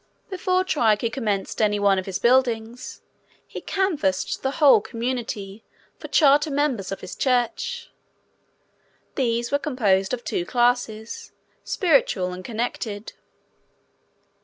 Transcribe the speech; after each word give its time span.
Before 0.31 0.63
Trique 0.63 1.13
commenced 1.13 1.61
any 1.61 1.79
one 1.79 1.99
of 1.99 2.07
his 2.07 2.17
buildings, 2.17 3.03
he 3.45 3.61
canvassed 3.61 4.41
the 4.41 4.53
whole 4.57 4.81
community 4.81 5.63
for 5.99 6.07
charter 6.07 6.49
members 6.49 6.91
of 6.91 7.01
his 7.01 7.15
church. 7.15 7.91
These 9.13 9.51
were 9.51 9.59
composed 9.59 10.11
of 10.11 10.23
two 10.23 10.43
classes, 10.43 11.33
spiritual 11.63 12.33
and 12.33 12.43
connected. 12.43 13.13